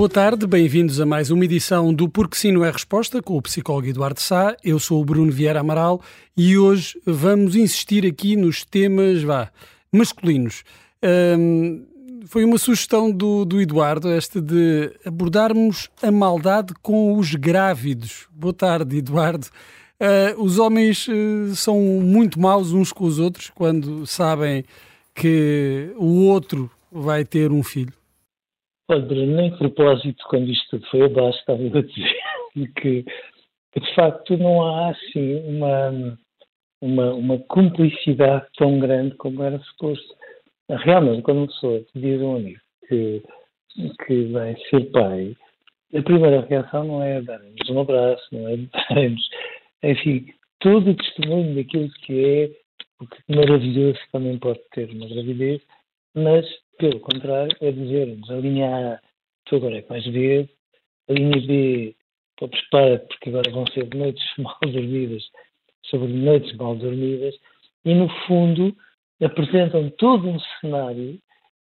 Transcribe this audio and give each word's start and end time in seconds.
Boa 0.00 0.08
tarde, 0.08 0.46
bem-vindos 0.46 0.98
a 0.98 1.04
mais 1.04 1.30
uma 1.30 1.44
edição 1.44 1.92
do 1.92 2.08
Porque 2.08 2.34
Sim 2.34 2.52
Não 2.52 2.64
é 2.64 2.70
Resposta 2.70 3.20
com 3.20 3.36
o 3.36 3.42
psicólogo 3.42 3.86
Eduardo 3.86 4.18
Sá. 4.18 4.56
Eu 4.64 4.78
sou 4.78 4.98
o 4.98 5.04
Bruno 5.04 5.30
Vieira 5.30 5.60
Amaral 5.60 6.00
e 6.34 6.56
hoje 6.56 6.98
vamos 7.04 7.54
insistir 7.54 8.06
aqui 8.06 8.34
nos 8.34 8.64
temas 8.64 9.22
vá, 9.22 9.50
masculinos. 9.92 10.64
Um, 11.38 11.84
foi 12.24 12.46
uma 12.46 12.56
sugestão 12.56 13.10
do, 13.10 13.44
do 13.44 13.60
Eduardo, 13.60 14.08
esta 14.08 14.40
de 14.40 14.90
abordarmos 15.04 15.90
a 16.02 16.10
maldade 16.10 16.72
com 16.80 17.18
os 17.18 17.34
grávidos. 17.34 18.26
Boa 18.32 18.54
tarde, 18.54 18.96
Eduardo. 18.96 19.48
Uh, 20.00 20.42
os 20.42 20.58
homens 20.58 21.06
uh, 21.08 21.54
são 21.54 21.78
muito 21.78 22.40
maus 22.40 22.72
uns 22.72 22.90
com 22.90 23.04
os 23.04 23.18
outros 23.18 23.52
quando 23.54 24.06
sabem 24.06 24.64
que 25.14 25.92
o 25.98 26.24
outro 26.24 26.70
vai 26.90 27.22
ter 27.22 27.52
um 27.52 27.62
filho. 27.62 27.99
Olha, 28.90 29.24
nem 29.24 29.56
propósito, 29.56 30.24
quando 30.28 30.50
isto 30.50 30.80
foi 30.90 31.02
abaixo, 31.04 31.38
estava 31.38 31.62
a 31.62 31.82
dizer 31.82 32.16
que, 32.74 33.04
que, 33.72 33.80
de 33.80 33.94
facto 33.94 34.36
não 34.36 34.66
há 34.66 34.90
assim 34.90 35.36
uma, 35.46 36.18
uma, 36.80 37.14
uma 37.14 37.38
cumplicidade 37.38 38.46
tão 38.58 38.80
grande 38.80 39.14
como 39.14 39.44
era 39.44 39.60
suposto. 39.60 40.12
Realmente, 40.68 41.22
quando 41.22 41.38
uma 41.38 41.46
pessoa 41.46 41.80
te 41.80 42.00
diz 42.00 42.20
a 42.20 42.24
um 42.24 42.36
amigo 42.36 42.60
que, 42.88 43.22
que 44.06 44.24
vai 44.32 44.56
ser 44.68 44.90
pai, 44.90 45.36
a 45.94 46.02
primeira 46.02 46.40
reação 46.40 46.82
não 46.82 47.00
é 47.00 47.22
dar-nos 47.22 47.70
um 47.70 47.80
abraço, 47.80 48.24
não 48.32 48.48
é 48.48 48.56
dar-nos, 48.56 49.28
enfim, 49.84 50.26
todo 50.58 50.90
o 50.90 50.96
testemunho 50.96 51.54
daquilo 51.54 51.88
que 52.04 52.24
é 52.24 52.50
o 53.00 53.06
que 53.06 53.36
maravilhoso 53.36 54.00
também 54.10 54.36
pode 54.36 54.60
ter 54.72 54.90
uma 54.90 55.06
gravidez, 55.06 55.62
mas 56.14 56.46
pelo 56.78 56.98
contrário, 57.00 57.54
é 57.60 57.70
dizer-nos 57.70 58.30
a 58.30 58.36
linha 58.36 58.94
A, 58.94 59.00
tu 59.44 59.56
agora 59.56 59.76
é 59.76 59.82
que 59.82 59.88
vais 59.88 60.06
ver, 60.06 60.48
a 61.08 61.12
linha 61.12 61.46
B, 61.46 61.94
estou 62.30 62.48
prepara 62.48 62.98
porque 63.00 63.28
agora 63.28 63.50
vão 63.50 63.66
ser 63.66 63.88
noites 63.94 64.24
mal 64.38 64.58
dormidas 64.62 65.22
sobre 65.84 66.08
noites 66.08 66.56
mal 66.56 66.74
dormidas, 66.76 67.34
e 67.84 67.94
no 67.94 68.08
fundo 68.26 68.74
apresentam 69.22 69.90
todo 69.90 70.28
um 70.28 70.38
cenário 70.60 71.18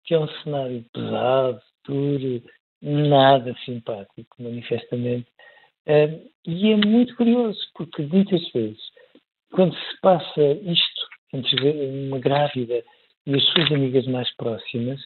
que 0.03 0.13
é 0.13 0.19
um 0.19 0.27
cenário 0.43 0.85
pesado, 0.93 1.61
duro, 1.85 2.43
nada 2.81 3.55
simpático, 3.65 4.35
manifestamente. 4.39 5.27
e 6.45 6.71
é 6.71 6.75
muito 6.75 7.15
curioso, 7.15 7.59
porque 7.73 8.03
muitas 8.03 8.47
vezes, 8.51 8.81
quando 9.51 9.73
se 9.73 10.01
passa 10.01 10.41
isto 10.41 11.07
entre 11.33 12.07
uma 12.07 12.19
grávida 12.19 12.83
e 13.25 13.35
as 13.35 13.43
suas 13.45 13.71
amigas 13.71 14.05
mais 14.07 14.33
próximas, 14.35 15.01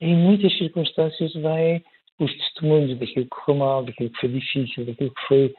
em 0.00 0.16
muitas 0.16 0.56
circunstâncias 0.56 1.32
vêm 1.34 1.84
os 2.18 2.32
testemunhos 2.36 2.98
daquilo 2.98 3.26
que 3.26 3.44
foi 3.44 3.54
mal, 3.54 3.84
daquilo 3.84 4.10
que 4.10 4.20
foi 4.20 4.28
difícil, 4.28 4.84
daquilo 4.84 5.10
que 5.10 5.26
foi, 5.26 5.54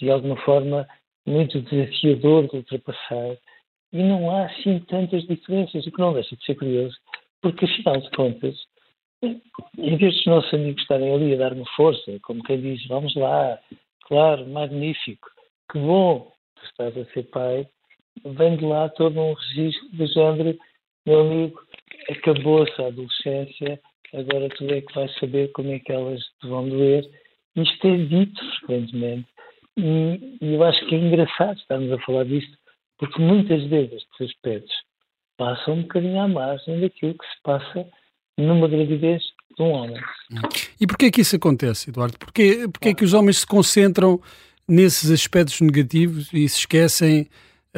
de 0.00 0.10
alguma 0.10 0.36
forma, 0.38 0.86
muito 1.26 1.60
desafiador 1.60 2.48
de 2.48 2.56
ultrapassar. 2.56 3.36
E 3.92 4.02
não 4.02 4.30
há, 4.30 4.46
assim, 4.46 4.78
tantas 4.80 5.26
diferenças, 5.26 5.86
o 5.86 5.92
que 5.92 5.98
não 5.98 6.12
deixa 6.12 6.36
de 6.36 6.44
ser 6.44 6.54
curioso, 6.56 6.96
porque, 7.40 7.64
afinal 7.64 8.00
de 8.00 8.10
contas, 8.10 8.56
em 9.22 9.96
vez 9.96 10.14
dos 10.14 10.26
nossos 10.26 10.54
amigos 10.54 10.82
estarem 10.82 11.12
ali 11.12 11.34
a 11.34 11.38
dar-me 11.38 11.64
força, 11.74 12.18
como 12.22 12.42
quem 12.42 12.60
diz, 12.60 12.86
vamos 12.86 13.14
lá, 13.14 13.58
claro, 14.06 14.46
magnífico, 14.48 15.28
que 15.70 15.78
bom 15.78 16.32
que 16.58 16.66
estás 16.66 16.96
a 16.96 17.04
ser 17.12 17.24
pai, 17.24 17.66
vem 18.24 18.56
de 18.56 18.64
lá 18.64 18.88
todo 18.90 19.18
um 19.18 19.34
registro 19.34 19.88
do 19.92 20.06
género 20.06 20.58
meu 21.06 21.20
amigo, 21.20 21.60
acabou-se 22.10 22.82
a 22.82 22.88
adolescência, 22.88 23.80
agora 24.12 24.48
tu 24.50 24.64
é 24.70 24.80
que 24.80 24.94
vais 24.94 25.18
saber 25.18 25.52
como 25.52 25.70
é 25.70 25.78
que 25.78 25.92
elas 25.92 26.20
te 26.40 26.48
vão 26.48 26.68
doer. 26.68 27.08
Isto 27.56 27.86
é 27.86 27.96
dito 27.96 28.40
frequentemente. 28.60 29.26
E, 29.76 30.38
e 30.40 30.54
eu 30.54 30.64
acho 30.64 30.84
que 30.86 30.94
é 30.94 30.98
engraçado 30.98 31.58
estarmos 31.58 31.92
a 31.92 31.98
falar 32.00 32.24
disto, 32.24 32.56
porque 32.98 33.20
muitas 33.20 33.62
vezes 33.64 33.92
estes 33.92 34.30
aspectos 34.30 34.74
passam 35.36 35.74
um 35.74 35.82
bocadinho 35.82 36.20
à 36.20 36.28
margem 36.28 36.80
daquilo 36.80 37.14
que 37.14 37.26
se 37.26 37.42
passa 37.42 37.86
numa 38.38 38.68
gravidez 38.68 39.22
de 39.56 39.62
um 39.62 39.70
homem. 39.70 40.00
E 40.80 40.86
porquê 40.86 41.06
é 41.06 41.10
que 41.10 41.20
isso 41.20 41.36
acontece, 41.36 41.90
Eduardo? 41.90 42.18
Porquê, 42.18 42.68
porquê 42.72 42.90
é 42.90 42.94
que 42.94 43.04
os 43.04 43.14
homens 43.14 43.38
se 43.38 43.46
concentram 43.46 44.20
nesses 44.68 45.10
aspectos 45.10 45.60
negativos 45.60 46.32
e 46.32 46.48
se 46.48 46.60
esquecem 46.60 47.28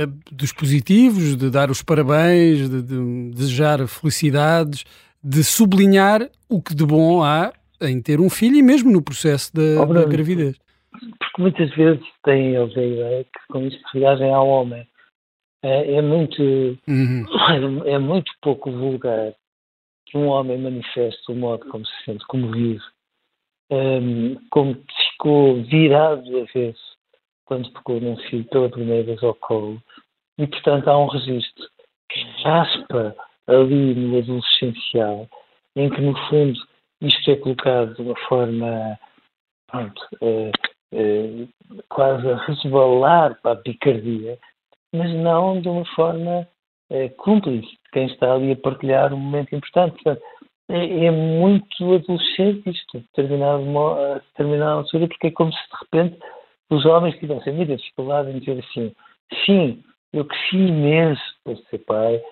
dos 0.06 0.52
positivos, 0.52 1.36
de 1.36 1.50
dar 1.50 1.70
os 1.70 1.82
parabéns, 1.82 2.68
de, 2.68 2.82
de, 2.82 3.30
desejar 3.30 3.86
felicidades, 3.88 4.84
de 5.22 5.42
sublinhar 5.42 6.28
o 6.48 6.62
que 6.62 6.74
de 6.74 6.84
bom 6.84 7.22
há 7.22 7.52
em 7.80 8.00
ter 8.00 8.20
um 8.20 8.30
filho 8.30 8.56
e 8.56 8.62
mesmo 8.62 8.90
no 8.90 9.02
processo 9.02 9.52
da, 9.54 9.84
da 9.84 10.04
gravidez. 10.04 10.56
Porque 10.90 11.42
muitas 11.42 11.70
vezes 11.74 12.04
têm 12.24 12.54
eles 12.54 12.76
a 12.76 12.82
ideia 12.82 13.24
que 13.24 13.52
com 13.52 13.66
isto 13.66 13.82
reagem 13.92 14.32
ao 14.32 14.48
homem. 14.48 14.86
É, 15.62 15.94
é 15.94 16.02
muito, 16.02 16.42
uhum. 16.86 17.24
é 17.84 17.98
muito 17.98 18.30
pouco 18.40 18.70
vulgar 18.70 19.34
que 20.06 20.16
um 20.16 20.26
homem 20.28 20.58
manifeste 20.58 21.30
o 21.30 21.34
modo 21.34 21.66
como 21.68 21.84
se 21.84 21.92
sente 22.04 22.24
comovido, 22.26 22.82
um, 23.70 24.36
como 24.50 24.76
ficou 25.12 25.62
virado 25.64 26.38
a 26.38 26.44
vez 26.52 26.76
quando 27.44 27.72
pegou 27.72 28.00
num 28.00 28.16
filho 28.28 28.44
pela 28.44 28.68
primeira 28.68 29.04
vez 29.04 29.22
ao 29.22 29.34
colo, 29.34 29.82
e, 30.38 30.46
portanto, 30.46 30.88
há 30.88 30.98
um 30.98 31.06
registro 31.06 31.66
que 32.10 32.20
raspa 32.42 33.14
ali 33.46 33.94
no 33.94 34.18
adolescencial, 34.18 35.28
em 35.76 35.90
que, 35.90 36.00
no 36.00 36.16
fundo, 36.28 36.58
isto 37.00 37.30
é 37.30 37.36
colocado 37.36 37.94
de 37.94 38.02
uma 38.02 38.16
forma 38.28 38.98
pronto, 39.68 40.00
é, 40.22 40.50
é, 40.92 41.46
quase 41.88 42.28
a 42.28 42.36
resvalar 42.36 43.38
para 43.42 43.52
a 43.52 43.62
picardia, 43.62 44.38
mas 44.92 45.12
não 45.14 45.60
de 45.60 45.68
uma 45.68 45.84
forma 45.94 46.48
é, 46.90 47.08
cúmplice 47.10 47.68
de 47.68 47.90
quem 47.92 48.06
está 48.06 48.32
ali 48.32 48.52
a 48.52 48.56
partilhar 48.56 49.12
um 49.12 49.18
momento 49.18 49.54
importante. 49.54 50.02
Portanto, 50.02 50.22
é, 50.70 51.06
é 51.06 51.10
muito 51.10 51.94
adolescente 51.94 52.70
isto, 52.70 52.98
a 52.98 53.00
determinada, 53.00 54.72
altura, 54.72 55.08
porque 55.08 55.28
é 55.28 55.30
como 55.30 55.52
se 55.52 55.58
de 55.58 55.76
repente 55.82 56.18
os 56.70 56.84
homens 56.84 57.18
tivessem 57.18 57.54
muita 57.54 57.76
dificuldade 57.76 58.30
em 58.30 58.38
dizer 58.38 58.58
assim: 58.58 58.92
sim, 59.44 59.82
eu 60.12 60.24
cresci 60.24 60.56
imenso 60.56 61.22
para 61.44 61.56
ser 61.56 61.78
pai. 61.78 62.22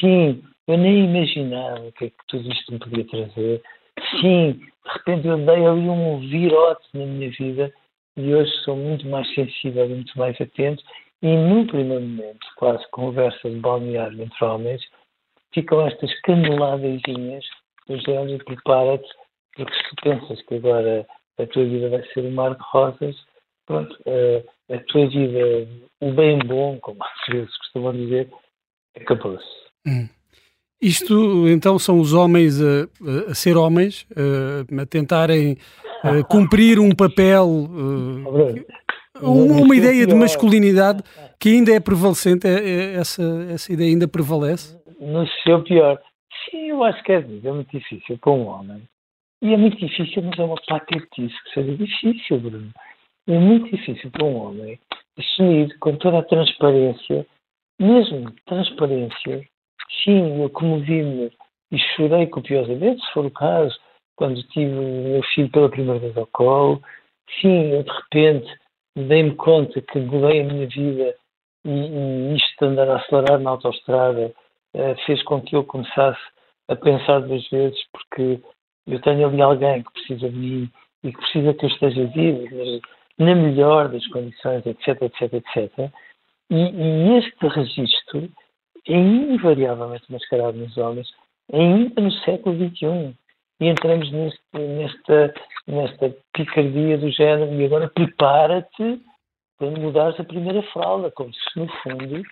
Sim, 0.00 0.42
eu 0.66 0.78
nem 0.78 1.04
imaginava 1.04 1.80
o 1.86 1.92
que 1.92 2.06
é 2.06 2.10
que 2.10 2.26
tudo 2.28 2.52
isto 2.52 2.72
me 2.72 2.78
podia 2.78 3.06
trazer. 3.06 3.62
Sim, 4.20 4.52
de 4.52 4.92
repente 4.92 5.26
eu 5.26 5.38
dei 5.38 5.66
ali 5.66 5.88
um 5.88 6.20
virote 6.20 6.86
na 6.94 7.06
minha 7.06 7.30
vida 7.30 7.72
e 8.16 8.34
hoje 8.34 8.50
sou 8.64 8.76
muito 8.76 9.06
mais 9.08 9.32
sensível 9.34 9.86
e 9.86 9.94
muito 9.94 10.18
mais 10.18 10.40
atento. 10.40 10.82
E 11.22 11.36
num 11.36 11.66
primeiro 11.66 12.04
momento, 12.04 12.46
quase 12.56 12.86
conversa 12.90 13.48
de 13.48 13.56
balneário 13.56 14.22
entre 14.22 14.44
homens, 14.44 14.82
ficam 15.52 15.86
estas 15.86 16.12
caneladazinhas 16.20 17.44
do 17.88 17.98
género, 17.98 18.44
prepara-te, 18.44 19.08
porque 19.54 19.74
se 19.74 19.82
tu 19.88 19.96
pensas 20.02 20.42
que 20.42 20.56
agora 20.56 21.06
a 21.38 21.46
tua 21.46 21.64
vida 21.64 21.88
vai 21.88 22.02
ser 22.08 22.20
um 22.20 22.32
mar 22.32 22.54
de 22.54 22.62
rosas, 22.62 23.16
pronto, 23.66 23.96
a, 24.06 24.74
a 24.74 24.78
tua 24.86 25.08
vida, 25.08 25.68
o 26.00 26.12
bem 26.12 26.38
bom, 26.38 26.78
como 26.80 26.98
às 27.02 27.34
vezes 27.34 27.56
costumam 27.58 27.92
dizer, 27.92 28.30
acabou-se. 28.96 29.44
Hum. 29.86 30.08
Isto, 30.80 31.48
então, 31.48 31.78
são 31.78 31.98
os 31.98 32.12
homens 32.12 32.60
a, 32.60 33.30
a 33.30 33.34
ser 33.34 33.56
homens, 33.56 34.06
a, 34.14 34.82
a 34.82 34.86
tentarem 34.86 35.56
a 36.02 36.22
cumprir 36.24 36.78
um 36.78 36.90
papel, 36.90 37.48
uma, 39.20 39.62
uma 39.62 39.76
ideia 39.76 40.06
de 40.06 40.14
masculinidade 40.14 41.02
que 41.40 41.50
ainda 41.50 41.72
é 41.72 41.80
prevalecente, 41.80 42.46
é, 42.46 42.62
é, 42.62 42.94
essa, 42.96 43.22
essa 43.50 43.72
ideia 43.72 43.90
ainda 43.90 44.06
prevalece? 44.06 44.78
no 45.04 45.26
seu 45.42 45.62
pior. 45.62 46.00
Sim, 46.50 46.70
eu 46.70 46.82
acho 46.84 47.02
que 47.04 47.12
é, 47.12 47.16
é 47.16 47.52
muito 47.52 47.70
difícil 47.70 48.18
para 48.18 48.32
um 48.32 48.46
homem. 48.46 48.82
E 49.42 49.52
é 49.52 49.56
muito 49.56 49.76
difícil, 49.76 50.22
mas 50.22 50.38
é 50.38 50.42
uma 50.42 50.56
patetice 50.66 51.34
que 51.44 51.50
seja 51.52 51.76
difícil, 51.76 52.40
Bruno. 52.40 52.70
É 53.26 53.38
muito 53.38 53.70
difícil 53.74 54.10
para 54.10 54.24
um 54.24 54.36
homem 54.36 54.78
assumir 55.18 55.78
com 55.78 55.96
toda 55.96 56.18
a 56.18 56.24
transparência, 56.24 57.26
mesmo 57.80 58.30
transparência, 58.46 59.48
sim, 60.04 60.42
eu 60.42 60.50
comovi-me 60.50 61.30
e 61.72 61.78
chorei 61.78 62.26
copiosamente, 62.26 63.00
se 63.00 63.12
for 63.12 63.24
o 63.24 63.30
caso, 63.30 63.74
quando 64.16 64.42
tive 64.48 64.74
o 64.74 64.82
meu 64.82 65.22
filho 65.34 65.50
pela 65.50 65.70
primeira 65.70 65.98
vez 65.98 66.16
ao 66.16 66.26
colo. 66.28 66.82
Sim, 67.40 67.72
eu 67.72 67.82
de 67.82 67.90
repente 67.90 68.58
dei-me 68.96 69.34
conta 69.34 69.80
que 69.80 69.98
mudei 69.98 70.40
a 70.40 70.44
minha 70.44 70.66
vida 70.66 71.14
e, 71.64 71.70
e 71.70 72.36
isto 72.36 72.58
de 72.58 72.66
andar 72.66 72.88
a 72.88 72.96
acelerar 72.96 73.40
na 73.40 73.50
autostrada 73.50 74.32
uh, 74.74 75.06
fez 75.06 75.22
com 75.24 75.40
que 75.40 75.56
eu 75.56 75.64
começasse 75.64 76.20
a 76.68 76.76
pensar 76.76 77.20
duas 77.20 77.48
vezes, 77.48 77.78
porque 77.92 78.40
eu 78.86 79.00
tenho 79.00 79.26
ali 79.26 79.42
alguém 79.42 79.82
que 79.82 79.92
precisa 79.92 80.28
de 80.28 80.36
mim 80.36 80.70
e 81.02 81.12
que 81.12 81.18
precisa 81.18 81.54
que 81.54 81.64
eu 81.64 81.70
esteja 81.70 82.06
vivo, 82.06 82.48
mas 82.52 82.80
na 83.18 83.34
melhor 83.34 83.88
das 83.88 84.06
condições, 84.08 84.64
etc, 84.66 85.02
etc, 85.02 85.32
etc. 85.34 85.90
E, 86.50 86.56
e 86.56 87.18
este 87.18 87.46
registro 87.48 88.28
é 88.86 88.96
invariavelmente 88.96 90.10
mascarado 90.10 90.58
nos 90.58 90.76
homens, 90.76 91.08
ainda 91.52 92.00
no 92.00 92.12
século 92.12 92.56
XXI. 92.56 93.14
E 93.60 93.66
entramos 93.68 94.10
neste, 94.10 94.40
nesta, 94.58 95.34
nesta 95.66 96.16
picardia 96.32 96.98
do 96.98 97.10
género, 97.10 97.54
e 97.54 97.64
agora 97.64 97.88
prepara-te 97.88 99.00
para 99.58 99.70
mudares 99.70 100.18
a 100.18 100.24
primeira 100.24 100.62
fralda, 100.72 101.10
como 101.12 101.32
se, 101.32 101.58
no 101.58 101.68
fundo, 101.82 102.22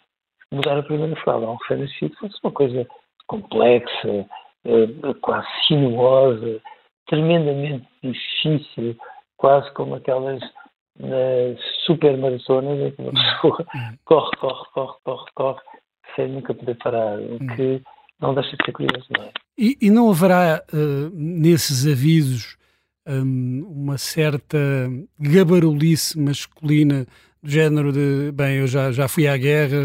mudar 0.51 0.79
a 0.79 0.83
primeira 0.83 1.17
fralda 1.23 1.47
a 1.47 1.51
um 1.51 1.57
recém-nascido 1.57 2.17
fosse 2.17 2.39
uma 2.43 2.53
coisa 2.53 2.87
complexa, 3.27 4.27
eh, 4.65 5.15
quase 5.21 5.49
sinuosa, 5.67 6.61
tremendamente 7.07 7.87
difícil, 8.03 8.97
quase 9.37 9.73
como 9.75 9.95
aquelas 9.95 10.43
nas 10.99 11.59
super 11.85 12.17
maratonas 12.17 12.79
em 12.79 12.91
que 12.91 13.03
uma 13.03 13.13
pessoa 13.13 13.67
hum. 13.75 13.97
corre, 14.05 14.37
corre, 14.37 14.65
corre, 14.73 14.97
corre, 15.05 15.31
corre, 15.35 15.61
sem 16.15 16.29
nunca 16.29 16.55
poder 16.55 16.77
parar, 16.77 17.19
o 17.19 17.35
hum. 17.35 17.47
que 17.57 17.83
não 18.21 18.35
deixa 18.35 18.57
de 18.57 18.65
ser 18.65 18.73
curioso, 18.73 19.07
não 19.17 19.25
é? 19.25 19.31
E, 19.59 19.77
e 19.81 19.91
não 19.91 20.11
haverá 20.11 20.63
uh, 20.73 21.11
nesses 21.15 21.87
avisos 21.87 22.57
um, 23.07 23.67
uma 23.69 23.99
certa 23.99 24.59
gabarulice 25.19 26.19
masculina 26.19 27.07
do 27.43 27.51
género 27.51 27.93
de 27.93 28.31
bem, 28.33 28.59
eu 28.59 28.69
já, 28.69 28.93
já 28.93 29.09
fui 29.09 29.27
à 29.27 29.37
guerra, 29.37 29.79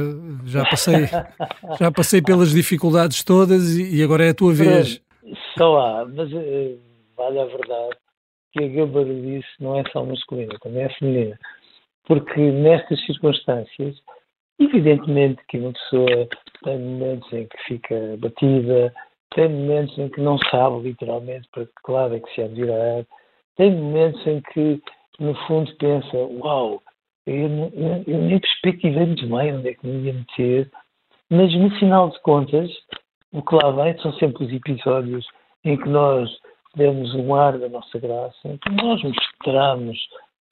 já 0.45 0.63
passei, 0.65 1.07
já 1.79 1.91
passei 1.91 2.21
pelas 2.21 2.51
dificuldades 2.51 3.23
todas 3.23 3.75
e, 3.75 3.95
e 3.95 4.03
agora 4.03 4.25
é 4.25 4.29
a 4.29 4.35
tua 4.35 4.53
vez. 4.53 5.01
Só 5.57 5.79
há, 5.79 6.05
mas 6.05 6.31
uh, 6.31 6.79
vale 7.17 7.39
a 7.39 7.45
verdade 7.45 7.97
que 8.57 8.63
a 8.63 8.67
gabarulice 8.67 9.47
não 9.59 9.77
é 9.77 9.83
só 9.91 10.03
masculina, 10.03 10.57
também 10.61 10.83
é 10.83 10.89
feminina. 10.89 11.39
Porque 12.05 12.39
nestas 12.39 12.99
circunstâncias, 13.05 13.95
evidentemente 14.59 15.41
que 15.47 15.57
uma 15.57 15.73
pessoa 15.73 16.27
tem 16.63 16.79
momentos 16.79 17.31
em 17.33 17.47
que 17.47 17.57
fica 17.67 18.17
batida, 18.17 18.93
tem 19.35 19.49
momentos 19.49 19.97
em 19.97 20.09
que 20.09 20.21
não 20.21 20.37
sabe 20.49 20.79
literalmente 20.79 21.47
para 21.51 21.65
que 21.65 21.91
lado 21.91 22.15
é 22.15 22.19
que 22.19 22.33
se 22.33 22.41
há 22.41 22.47
de 22.47 22.55
virar, 22.55 23.05
tem 23.55 23.71
momentos 23.71 24.25
em 24.25 24.41
que, 24.53 24.81
no 25.19 25.35
fundo, 25.45 25.75
pensa: 25.77 26.17
Uau, 26.17 26.81
eu, 27.25 27.49
eu, 27.73 28.03
eu 28.07 28.17
nem 28.19 28.39
perspectivei 28.39 29.05
muito 29.05 29.27
bem 29.27 29.53
onde 29.53 29.69
é 29.69 29.73
que 29.73 29.85
me 29.85 30.05
ia 30.05 30.13
meter, 30.13 30.71
mas 31.29 31.53
no 31.53 31.69
final 31.77 32.09
de 32.09 32.19
contas, 32.21 32.71
o 33.33 33.41
que 33.41 33.55
lá 33.55 33.71
vem 33.71 33.97
são 33.99 34.13
sempre 34.13 34.45
os 34.45 34.53
episódios 34.53 35.27
em 35.65 35.75
que 35.75 35.89
nós 35.89 36.29
demos 36.77 37.13
um 37.15 37.35
ar 37.35 37.57
da 37.57 37.67
nossa 37.67 37.99
graça, 37.99 38.37
em 38.45 38.57
que 38.57 38.69
nós 38.69 39.01
mostramos 39.03 39.97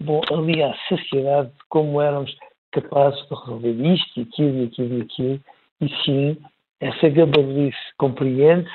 bom, 0.01 0.21
ali 0.31 0.61
à 0.61 0.75
saciedade 0.89 1.49
de 1.49 1.63
como 1.69 2.01
éramos 2.01 2.35
capazes 2.71 3.19
de 3.29 3.35
resolver 3.35 3.93
isto 3.93 4.19
e 4.19 4.23
aquilo 4.23 4.57
e 4.57 4.65
aquilo 4.65 4.97
e 4.97 5.01
aquilo, 5.01 5.41
e 5.81 6.03
sim, 6.03 6.37
essa 6.79 7.09
gabarice 7.09 7.77
compreende-se, 7.97 8.71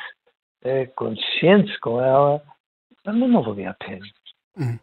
é, 0.63 0.87
condescende 0.87 1.79
com 1.81 2.01
ela, 2.01 2.43
mas 3.05 3.17
não 3.17 3.43
valia 3.43 3.71
a 3.71 3.75
pena. 3.75 4.07
Hum. 4.59 4.79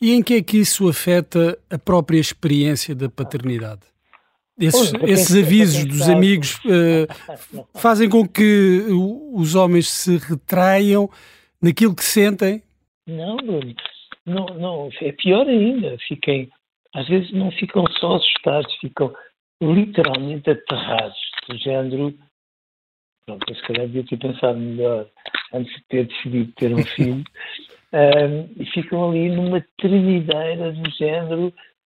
E 0.00 0.12
em 0.12 0.22
que 0.22 0.34
é 0.34 0.42
que 0.42 0.58
isso 0.58 0.88
afeta 0.88 1.58
a 1.70 1.78
própria 1.78 2.18
experiência 2.18 2.94
da 2.94 3.08
paternidade? 3.08 3.82
Esses, 4.58 4.92
esses 5.02 5.36
avisos 5.36 5.84
dos 5.84 6.08
amigos 6.08 6.60
uh, 6.64 7.68
fazem 7.74 8.08
com 8.08 8.26
que 8.26 8.84
os 9.32 9.54
homens 9.56 9.90
se 9.90 10.16
retraiam 10.16 11.10
naquilo 11.64 11.96
que 11.96 12.04
sentem? 12.04 12.62
Não, 13.06 13.36
Bruno. 13.36 13.74
Não, 14.26 14.46
não, 14.46 14.90
é 15.00 15.12
pior 15.12 15.48
ainda. 15.48 15.96
Fiquem, 16.06 16.50
às 16.94 17.08
vezes 17.08 17.32
não 17.32 17.50
ficam 17.52 17.84
só 17.98 18.16
assustados, 18.16 18.74
ficam 18.76 19.14
literalmente 19.62 20.50
aterrados, 20.50 21.18
do 21.48 21.58
género. 21.58 22.14
Pronto, 23.26 23.44
eu 23.48 23.56
se 23.56 23.62
calhar 23.62 23.86
devia 23.86 24.04
ter 24.04 24.18
pensado 24.18 24.58
melhor 24.58 25.08
antes 25.52 25.74
de 25.74 25.84
ter 25.88 26.06
decidido 26.06 26.52
ter 26.52 26.74
um 26.74 26.84
filho. 26.94 27.24
um, 27.92 28.62
e 28.62 28.66
ficam 28.66 29.10
ali 29.10 29.30
numa 29.30 29.64
tremideira 29.78 30.72
do 30.72 30.90
género. 30.90 31.52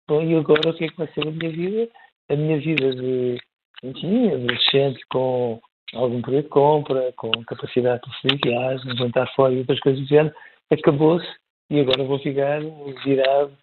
Bom, 0.08 0.22
e 0.22 0.36
agora 0.36 0.70
o 0.70 0.74
que 0.74 0.86
é 0.86 0.88
que 0.88 0.98
vai 0.98 1.08
ser 1.14 1.28
a 1.28 1.32
minha 1.32 1.52
vida? 1.52 1.92
A 2.30 2.36
minha 2.36 2.60
vida 2.60 2.96
de, 2.96 3.38
enfim, 3.84 4.28
adolescente 4.28 5.00
com 5.10 5.60
algum 5.94 6.22
poder 6.22 6.44
de 6.44 6.50
compra, 6.50 7.14
com 7.16 7.32
capacidade 7.46 8.02
de 8.02 8.22
fazer 8.22 8.40
viagens, 8.44 8.98
jantar 8.98 9.34
fora 9.36 9.54
e 9.54 9.60
outras 9.60 9.80
coisas 9.80 10.02
do 10.02 10.08
género, 10.08 10.36
acabou-se 10.72 11.28
e 11.70 11.80
agora 11.80 12.04
vou 12.04 12.20
ficar 12.20 12.62
virado 13.04 13.54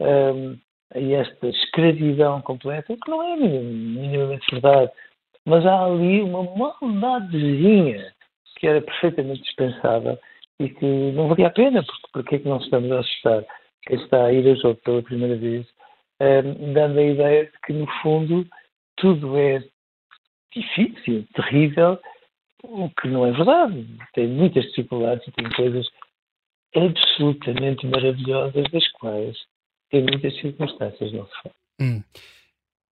um, 0.00 0.56
a 0.94 1.00
esta 1.00 1.48
escravidão 1.48 2.40
completa, 2.42 2.96
que 2.96 3.10
não 3.10 3.22
é 3.22 3.36
minimamente 3.36 4.46
verdade. 4.50 4.90
Mas 5.46 5.64
há 5.64 5.84
ali 5.84 6.20
uma 6.22 6.42
maldadezinha 6.80 8.12
que 8.56 8.66
era 8.66 8.82
perfeitamente 8.82 9.42
dispensável 9.42 10.18
e 10.58 10.68
que 10.68 11.12
não 11.12 11.28
valia 11.28 11.46
a 11.46 11.50
pena, 11.50 11.82
porque 11.82 12.08
porque 12.12 12.34
é 12.36 12.38
que 12.40 12.48
não 12.48 12.58
estamos 12.58 12.92
a 12.92 13.00
assustar 13.00 13.44
quem 13.82 13.96
está 13.96 14.26
a 14.26 14.32
ir 14.32 14.46
a 14.50 14.54
jogo 14.54 14.78
pela 14.84 15.02
primeira 15.02 15.36
vez, 15.36 15.66
um, 16.20 16.72
dando 16.74 16.98
a 16.98 17.02
ideia 17.02 17.46
de 17.46 17.52
que, 17.64 17.72
no 17.72 17.86
fundo, 18.02 18.46
tudo 18.96 19.38
é 19.38 19.64
difícil, 20.52 21.26
terrível, 21.34 21.98
o 22.62 22.90
que 22.90 23.08
não 23.08 23.26
é 23.26 23.32
verdade. 23.32 23.86
Tem 24.14 24.28
muitas 24.28 24.64
dificuldades 24.66 25.26
e 25.26 25.32
tem 25.32 25.50
coisas 25.50 25.86
absolutamente 26.74 27.86
maravilhosas, 27.86 28.64
das 28.70 28.88
quais 28.92 29.36
tem 29.90 30.02
muitas 30.02 30.34
circunstâncias 30.40 31.12
não 31.12 31.26
se 31.26 31.32
fala. 31.42 31.54
Hum. 31.80 32.02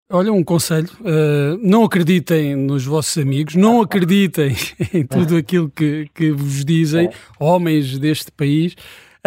Olha, 0.10 0.32
um 0.32 0.44
conselho: 0.44 0.90
uh, 1.02 1.58
não 1.62 1.84
acreditem 1.84 2.56
nos 2.56 2.86
vossos 2.86 3.18
amigos, 3.18 3.56
não 3.56 3.82
acreditem 3.82 4.54
em 4.94 5.06
tudo 5.06 5.36
aquilo 5.36 5.70
que, 5.70 6.10
que 6.16 6.32
vos 6.32 6.64
dizem, 6.64 7.08
é. 7.08 7.12
homens 7.40 8.00
deste 8.00 8.32
país. 8.32 8.76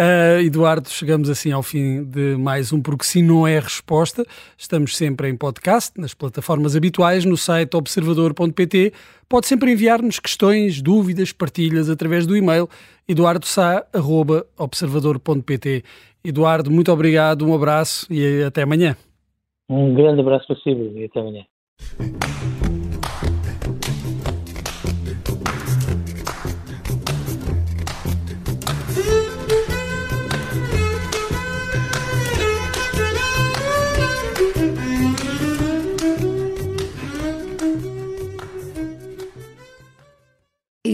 Uh, 0.01 0.41
Eduardo, 0.41 0.89
chegamos 0.89 1.29
assim 1.29 1.51
ao 1.51 1.61
fim 1.61 2.03
de 2.03 2.35
mais 2.35 2.73
um 2.73 2.81
Porque 2.81 3.03
Sim 3.03 3.21
Não 3.21 3.47
É 3.47 3.59
Resposta. 3.59 4.25
Estamos 4.57 4.97
sempre 4.97 5.29
em 5.29 5.37
podcast, 5.37 6.01
nas 6.01 6.15
plataformas 6.15 6.75
habituais, 6.75 7.23
no 7.23 7.37
site 7.37 7.77
observador.pt. 7.77 8.93
Pode 9.29 9.45
sempre 9.45 9.71
enviar-nos 9.71 10.19
questões, 10.19 10.81
dúvidas, 10.81 11.31
partilhas 11.31 11.87
através 11.87 12.25
do 12.25 12.35
e-mail 12.35 12.67
eduardosá.observador.pt. 13.07 15.83
Eduardo, 16.25 16.71
muito 16.71 16.91
obrigado, 16.91 17.47
um 17.47 17.53
abraço 17.53 18.11
e 18.11 18.41
até 18.41 18.63
amanhã. 18.63 18.97
Um 19.69 19.93
grande 19.93 20.21
abraço 20.21 20.47
para 20.47 20.55
si 20.55 20.71
e 20.71 21.05
até 21.05 21.19
amanhã. 21.19 21.45